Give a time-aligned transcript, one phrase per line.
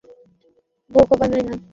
[0.03, 0.61] কেউ ওরসনকে
[0.91, 1.53] বোকা বানায় না!